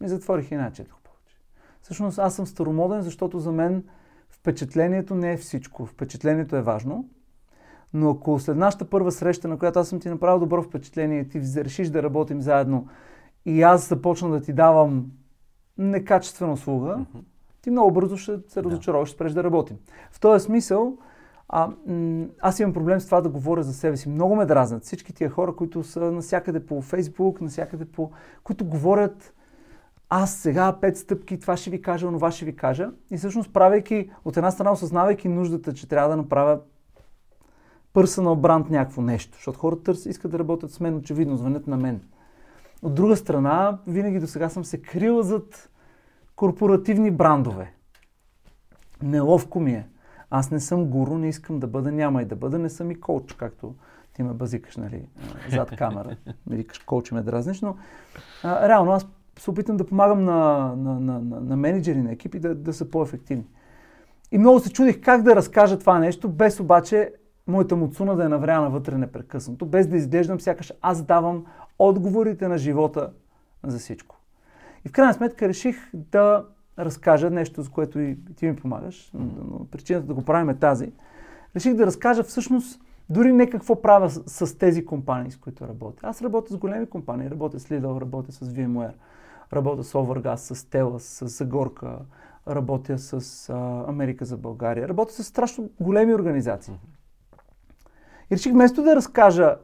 И 0.04 0.08
затворих 0.08 0.50
и 0.50 0.58
четох 0.72 0.98
повече. 1.00 1.36
Всъщност 1.82 2.18
аз 2.18 2.34
съм 2.34 2.46
старомоден, 2.46 3.02
защото 3.02 3.38
за 3.38 3.52
мен 3.52 3.84
впечатлението 4.28 5.14
не 5.14 5.32
е 5.32 5.36
всичко. 5.36 5.86
Впечатлението 5.86 6.56
е 6.56 6.62
важно. 6.62 7.08
Но 7.92 8.10
ако 8.10 8.40
след 8.40 8.56
нашата 8.56 8.90
първа 8.90 9.12
среща, 9.12 9.48
на 9.48 9.58
която 9.58 9.78
аз 9.78 9.88
съм 9.88 10.00
ти 10.00 10.08
направил 10.08 10.40
добро 10.40 10.62
впечатление, 10.62 11.28
ти 11.28 11.40
решиш 11.40 11.88
да 11.88 12.02
работим 12.02 12.40
заедно 12.40 12.88
и 13.44 13.62
аз 13.62 13.88
започна 13.88 14.30
да 14.30 14.40
ти 14.40 14.52
давам 14.52 15.10
некачествена 15.78 16.52
услуга, 16.52 16.88
mm-hmm. 16.88 17.22
ти 17.62 17.70
много 17.70 17.92
бързо 17.92 18.16
ще 18.16 18.38
се 18.48 18.62
разочароваш, 18.62 19.08
ще 19.08 19.14
спреш 19.14 19.32
да 19.32 19.44
работим. 19.44 19.76
В 20.10 20.20
този 20.20 20.44
смисъл, 20.44 20.96
а, 21.48 21.70
м- 21.86 22.26
аз 22.40 22.60
имам 22.60 22.72
проблем 22.72 23.00
с 23.00 23.06
това 23.06 23.20
да 23.20 23.28
говоря 23.28 23.62
за 23.62 23.74
себе 23.74 23.96
си. 23.96 24.08
Много 24.08 24.36
ме 24.36 24.46
дразнат 24.46 24.84
всички 24.84 25.14
тия 25.14 25.30
хора, 25.30 25.56
които 25.56 25.82
са 25.82 26.00
насякъде 26.00 26.66
по 26.66 26.82
Фейсбук, 26.82 27.40
насякъде 27.40 27.84
по... 27.84 28.10
които 28.44 28.64
говорят 28.64 29.32
аз 30.08 30.34
сега 30.34 30.72
пет 30.80 30.96
стъпки, 30.96 31.40
това 31.40 31.56
ще 31.56 31.70
ви 31.70 31.82
кажа, 31.82 32.08
онова 32.08 32.30
ще 32.30 32.44
ви 32.44 32.56
кажа. 32.56 32.90
И 33.10 33.16
всъщност 33.16 33.52
правейки, 33.52 34.10
от 34.24 34.36
една 34.36 34.50
страна 34.50 34.72
осъзнавайки 34.72 35.28
нуждата, 35.28 35.74
че 35.74 35.88
трябва 35.88 36.08
да 36.08 36.16
направя 36.16 36.60
personal 37.94 38.36
бранд 38.36 38.70
някакво 38.70 39.02
нещо, 39.02 39.34
защото 39.34 39.58
хората 39.58 39.82
търсят, 39.82 40.06
искат 40.06 40.30
да 40.30 40.38
работят 40.38 40.70
с 40.70 40.80
мен, 40.80 40.96
очевидно, 40.96 41.36
звънят 41.36 41.66
на 41.66 41.76
мен. 41.76 42.00
От 42.82 42.94
друга 42.94 43.16
страна, 43.16 43.78
винаги 43.86 44.20
до 44.20 44.26
сега 44.26 44.48
съм 44.48 44.64
се 44.64 44.82
крил 44.82 45.22
зад 45.22 45.70
корпоративни 46.36 47.10
брандове. 47.10 47.72
Неловко 49.02 49.60
ми 49.60 49.72
е. 49.72 49.86
Аз 50.30 50.50
не 50.50 50.60
съм 50.60 50.84
гуру, 50.84 51.18
не 51.18 51.28
искам 51.28 51.58
да 51.58 51.66
бъда, 51.66 51.92
няма 51.92 52.22
и 52.22 52.24
да 52.24 52.36
бъда, 52.36 52.58
не 52.58 52.68
съм 52.68 52.90
и 52.90 53.00
коуч, 53.00 53.32
както 53.32 53.74
ти 54.14 54.22
ме 54.22 54.32
базикаш, 54.32 54.76
нали, 54.76 55.08
зад 55.50 55.70
камера. 55.78 56.16
Ми 56.46 56.56
викаш, 56.56 56.78
коуч 56.78 57.12
ме 57.12 57.22
дразниш, 57.22 57.60
но 57.60 57.76
а, 58.42 58.68
реално 58.68 58.92
аз 58.92 59.06
се 59.38 59.50
опитам 59.50 59.76
да 59.76 59.86
помагам 59.86 60.24
на, 60.24 60.72
на, 60.76 61.00
на, 61.00 61.20
на, 61.20 61.40
на 61.40 61.56
менеджери 61.56 62.02
на 62.02 62.12
екипи 62.12 62.38
да, 62.38 62.54
да 62.54 62.72
са 62.72 62.90
по-ефективни. 62.90 63.46
И 64.32 64.38
много 64.38 64.60
се 64.60 64.72
чудих 64.72 65.00
как 65.00 65.22
да 65.22 65.36
разкажа 65.36 65.78
това 65.78 65.98
нещо, 65.98 66.28
без 66.28 66.60
обаче 66.60 67.12
моята 67.46 67.76
муцуна 67.76 68.16
да 68.16 68.24
е 68.24 68.28
навряна 68.28 68.70
вътре 68.70 68.98
непрекъснато, 68.98 69.66
без 69.66 69.86
да 69.86 69.96
изглеждам 69.96 70.40
сякаш 70.40 70.72
аз 70.82 71.02
давам 71.02 71.44
отговорите 71.78 72.48
на 72.48 72.58
живота 72.58 73.12
за 73.64 73.78
всичко. 73.78 74.16
И 74.84 74.88
в 74.88 74.92
крайна 74.92 75.14
сметка 75.14 75.48
реших 75.48 75.76
да 75.94 76.44
разкажа 76.78 77.30
нещо, 77.30 77.62
за 77.62 77.70
което 77.70 78.00
и 78.00 78.18
ти 78.36 78.46
ми 78.46 78.56
помагаш, 78.56 79.10
но 79.14 79.66
причината 79.70 80.06
да 80.06 80.14
го 80.14 80.24
правим 80.24 80.50
е 80.50 80.58
тази. 80.58 80.92
Реших 81.56 81.74
да 81.74 81.86
разкажа 81.86 82.22
всъщност 82.22 82.80
дори 83.08 83.32
не 83.32 83.50
какво 83.50 83.82
правя 83.82 84.10
с, 84.10 84.46
с 84.46 84.58
тези 84.58 84.86
компании, 84.86 85.30
с 85.30 85.36
които 85.36 85.68
работя. 85.68 86.06
Аз 86.06 86.22
работя 86.22 86.52
с 86.52 86.56
големи 86.56 86.86
компании, 86.86 87.30
работя 87.30 87.60
с 87.60 87.66
Lidl, 87.66 88.00
работя 88.00 88.32
с 88.32 88.40
VMware, 88.40 88.92
работя 89.52 89.84
с 89.84 89.92
Overgas, 89.92 90.36
с 90.36 90.54
Telas, 90.54 90.98
с 90.98 91.28
Загорка, 91.28 91.98
работя 92.48 92.98
с 92.98 93.48
а, 93.48 93.84
Америка 93.88 94.24
за 94.24 94.36
България, 94.36 94.88
работя 94.88 95.12
с 95.12 95.24
страшно 95.24 95.70
големи 95.80 96.14
организации. 96.14 96.74
И 98.30 98.34
реших 98.36 98.52
вместо 98.52 98.82
да 98.82 98.96
разкажа, 98.96 99.56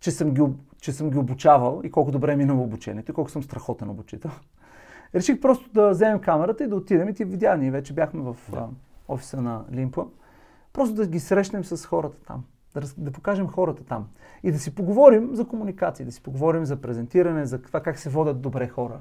че 0.00 0.10
съм 0.10 0.34
ги, 0.34 0.42
че 0.84 0.92
съм 0.92 1.10
ги 1.10 1.18
обучавал 1.18 1.80
и 1.84 1.90
колко 1.90 2.10
добре 2.10 2.32
е 2.32 2.36
минало 2.36 2.62
обучението 2.62 3.10
и 3.10 3.14
колко 3.14 3.30
съм 3.30 3.42
страхотен 3.42 3.90
обучител, 3.90 4.30
реших 5.14 5.40
просто 5.40 5.70
да 5.72 5.90
вземем 5.90 6.20
камерата 6.20 6.64
и 6.64 6.66
да 6.66 6.76
отидем 6.76 7.08
и 7.08 7.14
ти 7.14 7.24
видя, 7.24 7.56
ние 7.56 7.70
вече 7.70 7.92
бяхме 7.92 8.22
в 8.22 8.36
да. 8.52 8.68
офиса 9.08 9.42
на 9.42 9.64
Лимпа, 9.72 10.06
просто 10.72 10.94
да 10.94 11.06
ги 11.06 11.20
срещнем 11.20 11.64
с 11.64 11.86
хората 11.86 12.16
там, 12.26 12.44
да, 12.74 12.80
да 12.98 13.10
покажем 13.10 13.48
хората 13.48 13.84
там 13.84 14.08
и 14.42 14.52
да 14.52 14.58
си 14.58 14.74
поговорим 14.74 15.34
за 15.34 15.48
комуникации, 15.48 16.04
да 16.04 16.12
си 16.12 16.22
поговорим 16.22 16.64
за 16.64 16.76
презентиране, 16.76 17.46
за 17.46 17.62
това 17.62 17.80
как 17.80 17.98
се 17.98 18.10
водят 18.10 18.40
добре 18.40 18.68
хора, 18.68 19.00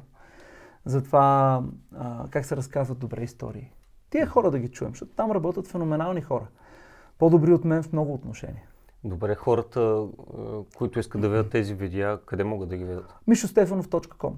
за 0.85 1.03
това 1.03 1.63
а, 1.97 2.27
как 2.29 2.45
се 2.45 2.55
разказват 2.55 2.99
добре 2.99 3.23
истории. 3.23 3.71
Тия 4.09 4.27
хора 4.27 4.51
да 4.51 4.59
ги 4.59 4.69
чуем, 4.69 4.91
защото 4.91 5.11
там 5.11 5.31
работят 5.31 5.67
феноменални 5.67 6.21
хора. 6.21 6.47
По-добри 7.17 7.53
от 7.53 7.65
мен 7.65 7.83
в 7.83 7.93
много 7.93 8.13
отношения. 8.13 8.63
Добре, 9.03 9.35
хората, 9.35 10.05
които 10.75 10.99
искат 10.99 11.21
да 11.21 11.29
видят 11.29 11.49
тези 11.49 11.73
видеа, 11.73 12.19
къде 12.25 12.43
могат 12.43 12.69
да 12.69 12.77
ги 12.77 12.85
видят? 12.85 13.15
mishostефанов.com 13.29 14.33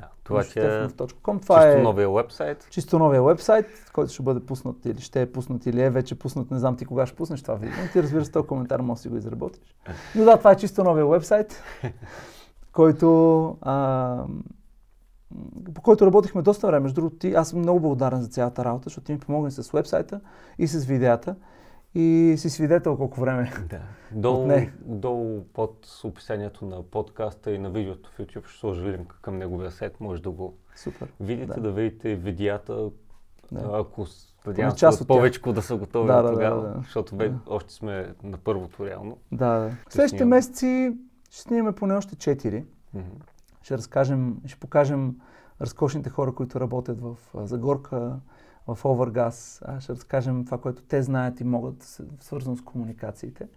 да, 0.00 0.08
това, 0.24 0.40
е 0.40 0.44
това 0.44 1.38
чисто 1.38 1.60
е 1.60 1.82
новия 1.82 2.10
вебсайт. 2.10 2.66
Чисто 2.70 2.98
новия 2.98 3.22
вебсайт, 3.22 3.66
който 3.92 4.12
ще 4.12 4.22
бъде 4.22 4.46
пуснат 4.46 4.86
или 4.86 5.00
ще 5.00 5.22
е 5.22 5.32
пуснат 5.32 5.66
или 5.66 5.82
е 5.82 5.90
вече 5.90 6.18
пуснат. 6.18 6.50
Не 6.50 6.58
знам 6.58 6.76
ти 6.76 6.84
кога 6.84 7.06
ще 7.06 7.16
пуснеш 7.16 7.42
това 7.42 7.54
видео. 7.54 7.84
Ти 7.92 8.02
разбира 8.02 8.24
се, 8.24 8.32
този 8.32 8.46
коментар 8.46 8.80
може 8.80 8.98
да 8.98 9.02
си 9.02 9.08
го 9.08 9.16
изработиш. 9.16 9.74
Но 10.14 10.24
да, 10.24 10.36
това 10.36 10.52
е 10.52 10.56
чисто 10.56 10.84
новия 10.84 11.06
вебсайт, 11.06 11.62
който, 12.72 13.56
а, 13.60 14.24
по 15.74 15.82
който 15.82 16.06
работихме 16.06 16.42
доста 16.42 16.66
време. 16.66 16.80
Между 16.80 17.00
другото, 17.00 17.26
аз 17.34 17.48
съм 17.48 17.58
много 17.58 17.80
благодарен 17.80 18.20
за 18.20 18.28
цялата 18.28 18.64
работа, 18.64 18.84
защото 18.84 19.04
ти 19.04 19.12
ми 19.12 19.18
помогна 19.18 19.50
с 19.50 19.70
вебсайта 19.70 20.20
и 20.58 20.66
с 20.66 20.84
видеята 20.84 21.36
и 21.94 22.34
си 22.38 22.50
свидетел 22.50 22.96
колко 22.96 23.20
време. 23.20 23.52
Да. 23.70 23.80
Долу, 24.12 24.46
не. 24.46 24.72
долу 24.80 25.44
под 25.52 26.00
описанието 26.04 26.66
на 26.66 26.82
подкаста 26.82 27.52
и 27.52 27.58
на 27.58 27.70
видеото 27.70 28.10
в 28.10 28.18
YouTube 28.18 28.48
ще 28.48 28.58
сложа 28.58 28.92
линк 28.92 29.18
към 29.22 29.38
неговия 29.38 29.70
сайт. 29.70 30.00
Може 30.00 30.22
да 30.22 30.30
го 30.30 30.58
Супер. 30.76 31.12
видите, 31.20 31.54
да, 31.54 31.60
да 31.60 31.72
видите 31.72 32.14
видеята. 32.14 32.90
Да. 33.52 33.70
Ако 33.72 34.06
надявам 34.46 34.92
се 34.92 35.06
повече 35.06 35.40
да 35.40 35.62
са 35.62 35.76
готови 35.76 36.06
да, 36.06 36.22
да, 36.22 36.32
тогава, 36.32 36.62
да, 36.62 36.68
да. 36.68 36.80
защото 36.82 37.16
бе, 37.16 37.28
да. 37.28 37.38
още 37.46 37.74
сме 37.74 38.14
на 38.22 38.38
първото 38.38 38.86
реално. 38.86 39.18
Да, 39.32 39.58
да. 39.58 39.70
Следващите 39.88 40.24
месеци 40.24 40.96
ще 41.30 41.42
снимаме 41.42 41.72
поне 41.72 41.94
още 41.94 42.16
4. 42.16 42.64
Mm-hmm. 42.96 43.02
Ще 43.62 43.78
разкажем, 43.78 44.36
ще 44.46 44.60
покажем 44.60 45.16
разкошните 45.60 46.10
хора, 46.10 46.34
които 46.34 46.60
работят 46.60 47.00
в 47.00 47.16
Загорка, 47.34 48.16
в 48.74 48.82
Overgas. 48.82 49.62
Аз 49.66 49.82
ще 49.82 49.92
разкажем 49.92 50.44
това, 50.44 50.58
което 50.58 50.82
те 50.82 51.02
знаят 51.02 51.40
и 51.40 51.44
могат, 51.44 52.02
свързано 52.20 52.56
с 52.56 52.62
комуникациите. 52.62 53.48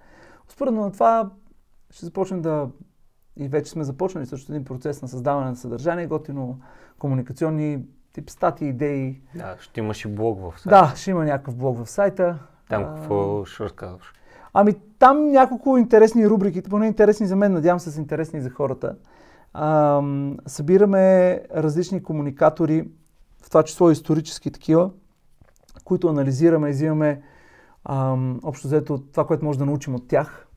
Според 0.49 0.73
на 0.73 0.91
това 0.91 1.29
ще 1.89 2.05
започнем 2.05 2.41
да 2.41 2.69
и 3.37 3.47
вече 3.47 3.71
сме 3.71 3.83
започнали 3.83 4.25
също 4.25 4.51
един 4.51 4.65
процес 4.65 5.01
на 5.01 5.07
създаване 5.07 5.49
на 5.49 5.55
съдържание, 5.55 6.07
готино 6.07 6.59
комуникационни 6.99 7.85
тип 8.13 8.29
статии, 8.29 8.67
идеи. 8.67 9.21
Да, 9.35 9.55
ще 9.59 9.79
имаш 9.79 10.05
и 10.05 10.07
блог 10.07 10.39
в 10.39 10.59
сайта. 10.59 10.69
Да, 10.69 10.95
ще 10.95 11.11
има 11.11 11.25
някакъв 11.25 11.55
блог 11.55 11.77
в 11.77 11.89
сайта. 11.89 12.39
Там 12.69 12.85
какво 12.85 13.45
ще 13.45 13.63
разказваш? 13.63 14.13
Ами 14.53 14.73
там 14.99 15.31
няколко 15.31 15.77
интересни 15.77 16.29
рубрики, 16.29 16.61
поне 16.61 16.87
интересни 16.87 17.27
за 17.27 17.35
мен, 17.35 17.53
надявам 17.53 17.79
се 17.79 17.91
са 17.91 17.99
интересни 17.99 18.41
за 18.41 18.49
хората. 18.49 18.95
А, 19.53 20.01
събираме 20.47 21.41
различни 21.55 22.03
комуникатори, 22.03 22.89
в 23.43 23.49
това 23.49 23.63
число 23.63 23.91
исторически 23.91 24.51
такива, 24.51 24.89
които 25.83 26.07
анализираме 26.07 26.69
и 26.69 26.71
взимаме 26.71 27.21
общо 28.43 28.67
взето 28.67 28.97
това, 29.11 29.27
което 29.27 29.45
може 29.45 29.59
да 29.59 29.65
научим 29.65 29.95
от 29.95 30.07
тях. 30.07 30.47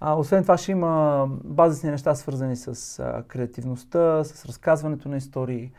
А, 0.00 0.14
освен 0.14 0.42
това 0.42 0.56
ще 0.58 0.72
има 0.72 1.26
базисни 1.44 1.90
неща, 1.90 2.14
свързани 2.14 2.56
с 2.56 2.98
а, 2.98 3.22
креативността, 3.28 4.24
с 4.24 4.46
разказването 4.46 5.08
на 5.08 5.16
истории, 5.16 5.72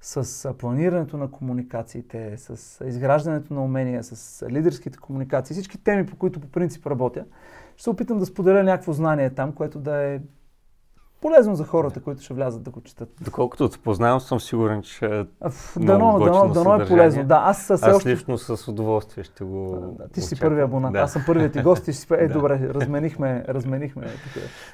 с 0.00 0.54
планирането 0.58 1.16
на 1.16 1.30
комуникациите, 1.30 2.34
с 2.36 2.84
изграждането 2.84 3.54
на 3.54 3.64
умения, 3.64 4.04
с 4.04 4.46
лидерските 4.50 4.98
комуникации, 4.98 5.54
всички 5.54 5.84
теми, 5.84 6.06
по 6.06 6.16
които 6.16 6.40
по 6.40 6.48
принцип 6.48 6.86
работя. 6.86 7.24
Ще 7.74 7.82
се 7.82 7.90
опитам 7.90 8.18
да 8.18 8.26
споделя 8.26 8.62
някакво 8.62 8.92
знание 8.92 9.30
там, 9.30 9.52
което 9.52 9.78
да 9.78 9.96
е 9.96 10.20
полезно 11.26 11.54
за 11.54 11.64
хората, 11.64 12.00
които 12.00 12.22
ще 12.22 12.34
влязат 12.34 12.62
да 12.62 12.70
го 12.70 12.80
четат. 12.80 13.08
Доколкото 13.20 13.68
те 13.68 13.78
познавам, 13.78 14.20
съм 14.20 14.40
сигурен, 14.40 14.82
че 14.82 15.26
дано, 15.76 16.18
дано, 16.18 16.52
дано 16.54 16.74
е 16.74 16.86
полезно. 16.86 17.24
Да, 17.24 17.42
аз, 17.44 17.70
аз 17.70 17.82
още... 17.82 18.08
лично 18.08 18.38
с 18.38 18.68
удоволствие 18.68 19.24
ще 19.24 19.44
го 19.44 19.94
да, 19.98 20.08
Ти 20.08 20.20
си 20.20 20.40
първия 20.40 20.64
абонат, 20.64 20.92
да. 20.92 20.98
аз 20.98 21.12
съм 21.12 21.22
първият 21.26 21.52
ти 21.52 21.62
гост, 21.62 21.84
ти 21.84 21.92
си... 21.92 22.06
Е, 22.10 22.28
да. 22.28 22.34
добре, 22.34 22.68
разменихме, 22.74 23.44
разменихме. 23.48 24.06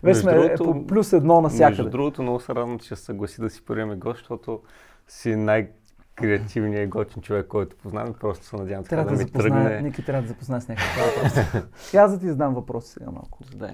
Вече 0.02 0.20
сме 0.20 0.34
другото, 0.34 0.82
е, 0.84 0.86
плюс 0.86 1.12
едно 1.12 1.40
навсякъде. 1.40 1.82
Между 1.82 1.90
другото, 1.90 2.22
много 2.22 2.40
се 2.40 2.54
радвам, 2.54 2.78
че 2.78 2.96
съгласи 2.96 3.40
да 3.40 3.50
си 3.50 3.64
първият 3.64 3.98
гост, 3.98 4.18
защото 4.18 4.60
си 5.08 5.36
най- 5.36 5.70
креативният 6.14 6.86
и 6.86 6.90
готин 6.90 7.22
човек, 7.22 7.46
който 7.46 7.76
познавам. 7.76 8.14
Просто 8.20 8.46
се 8.46 8.56
надявам 8.56 8.84
трябва 8.84 9.10
да, 9.10 9.16
да 9.16 9.24
ми 9.24 9.30
тръгне. 9.30 9.82
Ники 9.82 10.04
трябва 10.04 10.22
да 10.22 10.28
запозная 10.28 10.60
с 10.60 10.68
някакъв 10.68 11.16
въпрос. 11.54 11.94
И 11.94 11.96
аз 11.96 12.12
да 12.12 12.18
ти 12.18 12.28
задам 12.28 12.54
въпрос 12.54 12.84
сега 12.84 13.10
малко. 13.10 13.38
Задай. 13.50 13.70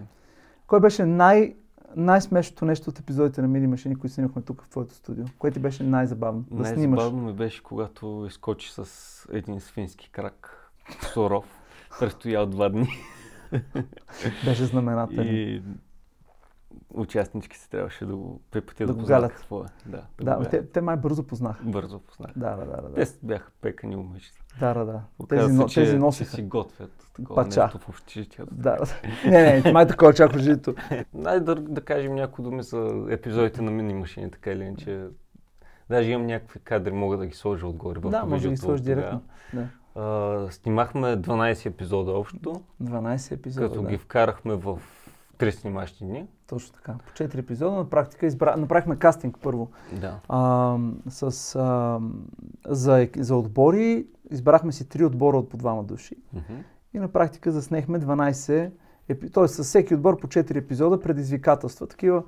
Кой 0.67 0.81
беше 0.81 1.05
най- 1.05 1.55
най-смешното 1.97 2.65
нещо 2.65 2.91
от 2.91 2.99
епизодите 2.99 3.43
на 3.43 3.49
Мини 3.49 3.67
машини, 3.67 3.97
които 3.97 4.15
снимахме 4.15 4.43
тук 4.43 4.63
в 4.63 4.69
твоето 4.69 4.95
студио? 4.95 5.25
Кое 5.39 5.51
ти 5.51 5.59
беше 5.59 5.83
най-забавно? 5.83 6.45
Да 6.51 6.63
най-забавно 6.63 7.23
ми 7.23 7.33
беше, 7.33 7.63
когато 7.63 8.25
изкочи 8.29 8.73
с 8.73 9.29
един 9.33 9.61
свински 9.61 10.11
крак, 10.11 10.71
суров, 11.13 11.45
престоял 12.01 12.47
два 12.47 12.69
дни. 12.69 12.89
Беше 14.45 14.65
знаменателен. 14.65 15.27
И 15.27 15.63
участнички 16.95 17.59
се 17.59 17.71
трябваше 17.71 18.07
да 18.07 18.17
го 18.17 18.41
препътя 18.51 18.87
да, 18.87 18.93
да 18.93 19.01
го 19.01 19.07
галят. 19.07 19.33
какво 19.33 19.61
е. 19.61 19.67
Да, 19.87 20.03
да, 20.21 20.49
те, 20.51 20.67
те 20.67 20.81
май 20.81 20.97
бързо 20.97 21.23
познаха. 21.23 21.65
Бързо 21.65 21.99
познаха. 21.99 22.33
Да, 22.37 22.57
да, 22.57 22.65
да, 22.65 22.83
да. 22.83 22.95
Те 22.95 23.07
бяха 23.23 23.51
пекани 23.61 23.97
умички. 23.97 24.39
Да, 24.61 24.75
да, 24.75 24.85
да. 24.85 25.03
Тези, 25.29 25.57
се, 25.57 25.67
че, 25.67 25.81
тези 25.81 25.99
носиха. 25.99 26.31
Че 26.31 26.37
си 26.37 26.43
готвят 26.43 27.11
такова 27.17 27.45
Пача. 27.45 27.63
нещо 27.63 27.79
в 27.79 27.89
общежитието. 27.89 28.55
Да, 28.55 28.77
да. 28.77 28.85
не, 29.31 29.61
не, 29.61 29.73
май 29.73 29.87
такова 29.87 30.15
чак 30.15 30.33
в 30.33 30.35
общежитието. 30.35 30.75
Най 31.15 31.41
да, 31.41 31.55
да 31.55 31.81
кажем 31.81 32.15
някои 32.15 32.45
думи 32.45 32.63
за 32.63 33.07
епизодите 33.11 33.63
на 33.63 33.71
мини 33.71 33.95
машини, 33.95 34.31
така 34.31 34.51
или 34.53 34.63
иначе. 34.63 35.07
Даже 35.91 36.11
имам 36.11 36.27
някакви 36.27 36.61
кадри, 36.61 36.93
мога 36.93 37.17
да 37.17 37.27
ги 37.27 37.35
сложа 37.35 37.67
отгоре 37.67 38.01
Да, 38.01 38.25
може 38.25 38.43
да 38.43 38.51
ги 38.51 38.57
сложиш 38.57 38.81
директно. 38.85 39.23
Да. 39.53 39.69
Uh, 39.97 40.51
снимахме 40.51 41.07
12 41.07 41.67
епизода 41.67 42.13
общо. 42.13 42.63
12 42.83 43.33
епизода, 43.33 43.69
Като 43.69 43.83
да. 43.83 43.89
ги 43.89 43.99
вкарахме 43.99 44.55
в 44.55 44.81
три 45.39 45.53
снимащи 45.53 46.05
дни. 46.05 46.27
Точно 46.47 46.75
така. 46.75 46.95
По 47.07 47.15
четири 47.15 47.41
епизода 47.41 47.77
на 47.77 47.91
практика 47.91 48.27
избра... 48.27 48.57
направихме 48.57 48.97
кастинг 48.97 49.39
първо. 49.43 49.71
Да. 49.93 50.21
А, 50.29 50.79
с, 51.09 51.55
а, 51.57 52.01
за, 52.67 53.09
за 53.19 53.37
отбори 53.37 54.07
избрахме 54.31 54.73
си 54.73 54.89
три 54.89 55.05
отбора 55.05 55.37
от 55.37 55.51
по 55.51 55.57
двама 55.57 55.85
души. 55.85 56.17
Mm-hmm. 56.37 56.63
И 56.95 56.99
на 56.99 57.09
практика 57.09 57.53
заснехме 57.53 58.01
12 58.01 58.71
епи... 59.09 59.31
т.е. 59.31 59.49
с 59.49 59.63
всеки 59.63 59.95
отбор 59.95 60.21
по 60.21 60.27
4 60.27 60.57
епизода 60.57 61.01
предизвикателства, 61.01 61.87
такива, 61.87 62.23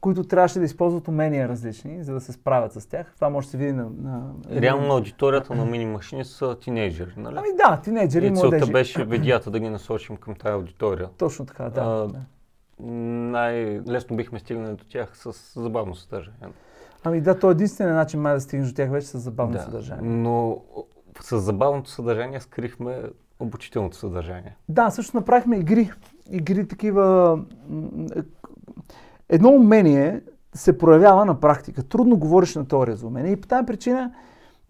които 0.00 0.24
трябваше 0.24 0.58
да 0.58 0.64
използват 0.64 1.08
умения 1.08 1.48
различни, 1.48 2.04
за 2.04 2.12
да 2.14 2.20
се 2.20 2.32
справят 2.32 2.72
с 2.72 2.86
тях. 2.88 3.12
Това 3.14 3.30
може 3.30 3.46
да 3.46 3.50
се 3.50 3.56
види 3.56 3.72
на... 3.72 3.84
на... 4.02 4.32
Реално 4.50 4.94
аудиторията 4.94 5.54
на 5.54 5.64
мини 5.64 5.86
машини 5.86 6.24
са 6.24 6.56
тинейджери, 6.60 7.12
нали? 7.16 7.34
Ами 7.38 7.48
да, 7.56 7.80
тинейджери 7.80 8.26
и 8.26 8.30
младежи. 8.30 8.60
Целта 8.60 8.72
беше 8.72 9.04
видеята 9.04 9.50
да 9.50 9.60
ги 9.60 9.68
насочим 9.68 10.16
към 10.16 10.34
тази 10.34 10.52
аудитория. 10.52 11.08
Точно 11.18 11.46
така, 11.46 11.64
да. 11.64 11.80
А, 11.80 12.08
да. 12.08 12.20
Най-лесно 12.82 14.16
бихме 14.16 14.38
стигнали 14.38 14.76
до 14.76 14.84
тях 14.84 15.16
с 15.18 15.60
забавно 15.60 15.94
съдържание. 15.94 16.48
Ами 17.04 17.20
да, 17.20 17.38
то 17.38 17.48
е 17.48 17.52
единственият 17.52 17.96
начин 17.96 18.20
май 18.20 18.34
да 18.34 18.40
стигнеш 18.40 18.68
до 18.68 18.74
тях 18.74 18.90
вече 18.90 19.06
с 19.06 19.18
забавно 19.18 19.52
да, 19.52 19.60
съдържание. 19.60 20.10
Но 20.10 20.62
с 21.20 21.38
забавното 21.38 21.90
съдържание 21.90 22.40
скрихме 22.40 23.02
обучителното 23.38 23.96
съдържание. 23.96 24.56
Да, 24.68 24.90
също 24.90 25.16
направихме 25.16 25.56
игри. 25.56 25.90
Игри 26.30 26.68
такива 26.68 27.38
едно 29.30 29.50
умение 29.50 30.20
се 30.54 30.78
проявява 30.78 31.24
на 31.24 31.40
практика. 31.40 31.82
Трудно 31.82 32.16
говориш 32.16 32.54
на 32.54 32.68
теория 32.68 32.96
за 32.96 33.06
умение. 33.06 33.32
И 33.32 33.40
по 33.40 33.48
тази 33.48 33.66
причина 33.66 34.12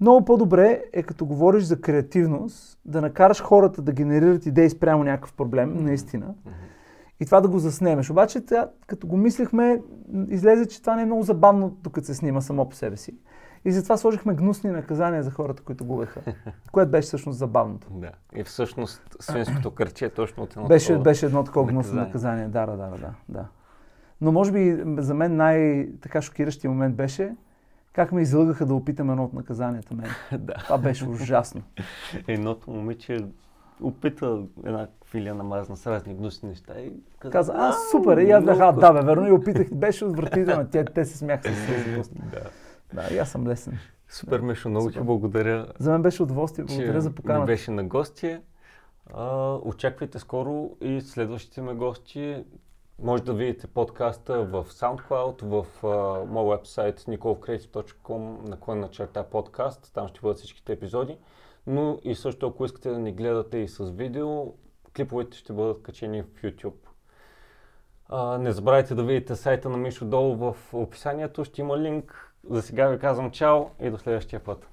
много 0.01 0.25
по-добре 0.25 0.83
е 0.93 1.03
като 1.03 1.27
говориш 1.27 1.63
за 1.65 1.81
креативност, 1.81 2.79
да 2.85 3.01
накараш 3.01 3.43
хората 3.43 3.83
да 3.83 3.93
генерират 3.93 4.47
идеи 4.47 4.71
спрямо 4.71 5.05
някакъв 5.05 5.33
проблем, 5.33 5.85
наистина. 5.85 6.35
И 7.21 7.27
това 7.27 7.41
да 7.41 7.49
го 7.49 7.59
заснемеш. 7.59 8.11
Обаче, 8.11 8.47
тя, 8.47 8.69
като 8.87 9.07
го 9.07 9.17
мислехме, 9.17 9.83
излезе, 10.29 10.67
че 10.67 10.81
това 10.81 10.97
не 10.97 11.03
е 11.03 11.07
много 11.07 11.23
забавно, 11.23 11.77
докато 11.83 12.07
се 12.07 12.15
снима 12.15 12.41
само 12.41 12.69
по 12.69 12.77
себе 12.77 12.97
си. 12.97 13.15
И 13.65 13.73
затова 13.73 13.97
сложихме 13.97 14.35
гнусни 14.35 14.71
наказания 14.71 15.23
за 15.23 15.31
хората, 15.31 15.63
които 15.63 15.85
губеха. 15.85 16.21
което 16.73 16.91
беше 16.91 17.07
всъщност 17.07 17.39
забавното. 17.39 17.87
Да. 17.91 18.11
И 18.35 18.45
всъщност 18.45 19.17
свинското 19.21 19.71
кърче 19.71 20.05
е 20.05 20.11
точно 20.11 20.43
от 20.43 20.57
едно 20.57 20.69
беше, 20.69 20.87
такова 20.87 21.03
Беше 21.03 21.27
едно 21.27 21.45
такова 21.45 21.67
гнусно 21.67 21.95
наказание. 21.95 22.49
Да, 22.49 22.67
да, 22.67 22.77
да, 22.77 22.91
да, 22.91 23.15
да. 23.29 23.45
Но 24.21 24.33
може 24.33 24.53
би 24.53 24.83
за 24.99 25.15
мен 25.15 25.37
най-така 25.37 26.23
шокиращия 26.23 26.71
момент 26.71 26.97
беше 26.97 27.35
как 27.93 28.13
ме 28.13 28.23
излъгаха 28.23 28.67
да 28.67 28.75
опитам 28.75 29.11
едно 29.11 29.25
от 29.25 29.33
наказанията 29.33 29.95
мен. 29.95 30.11
да. 30.39 30.55
Това 30.55 30.79
беше 30.79 31.09
ужасно. 31.09 31.63
Едното 32.29 32.71
момиче 32.71 33.25
опита 33.83 34.43
една 34.65 34.89
филия 35.05 35.35
намазна 35.35 35.77
с 35.77 35.87
разни 35.87 36.15
гнусни 36.15 36.49
неща 36.49 36.81
и 36.81 36.93
каза, 37.19 37.33
каза 37.33 37.53
а, 37.57 37.73
супер, 37.91 38.17
и 38.17 38.31
аз 38.31 38.45
бях, 38.45 38.59
да, 38.59 38.93
бе, 38.93 39.03
верно, 39.03 39.29
и 39.29 39.33
опитах, 39.33 39.75
беше 39.75 40.05
отвратително, 40.05 40.69
те, 40.69 40.85
те 40.85 41.05
се 41.05 41.19
смяха 41.19 41.55
с 41.55 41.67
тези 41.67 42.11
Да. 42.33 42.51
Да, 42.95 43.15
и 43.15 43.19
аз 43.19 43.31
съм 43.31 43.47
лесен. 43.47 43.79
Супер, 44.09 44.41
Мишо, 44.41 44.69
много 44.69 44.91
ти 44.91 45.01
благодаря. 45.01 45.67
За 45.79 45.93
мен 45.93 46.03
беше 46.03 46.23
удоволствие, 46.23 46.65
благодаря 46.65 47.01
за 47.01 47.15
поканата. 47.15 47.47
беше 47.47 47.71
на 47.71 47.85
гости. 47.85 48.39
А, 49.15 49.55
очаквайте 49.55 50.19
скоро 50.19 50.71
и 50.81 51.01
следващите 51.01 51.63
ме 51.63 51.75
гости. 51.75 52.45
Може 53.03 53.23
да 53.23 53.35
видите 53.35 53.67
подкаста 53.67 54.45
в 54.45 54.65
SoundCloud, 54.69 55.43
в 55.43 55.67
uh, 55.83 56.25
моят 56.25 56.61
вебсайт 56.61 57.01
nikolcreative.com 57.01 58.49
наклонна 58.49 58.89
черта 58.89 59.23
подкаст. 59.23 59.91
Там 59.95 60.09
ще 60.09 60.21
бъдат 60.21 60.39
всичките 60.39 60.73
епизоди. 60.73 61.19
Но 61.67 61.99
и 62.03 62.15
също, 62.15 62.47
ако 62.47 62.65
искате 62.65 62.91
да 62.91 62.99
ни 62.99 63.13
гледате 63.13 63.59
и 63.59 63.69
с 63.69 63.91
видео, 63.91 64.55
клиповете 64.97 65.37
ще 65.37 65.53
бъдат 65.53 65.83
качени 65.83 66.23
в 66.23 66.43
YouTube. 66.43 66.89
Не 68.39 68.53
забравяйте 68.53 68.95
да 68.95 69.05
видите 69.05 69.37
сайта 69.37 69.69
на 69.69 69.77
Мишо 69.77 70.05
долу 70.05 70.37
в 70.37 70.57
описанието. 70.73 71.45
Ще 71.45 71.61
има 71.61 71.79
линк. 71.79 72.35
За 72.51 72.63
сега 72.63 72.89
ви 72.89 72.99
казвам 72.99 73.31
чао 73.31 73.65
и 73.81 73.91
до 73.91 73.99
следващия 73.99 74.41
път. 74.45 74.69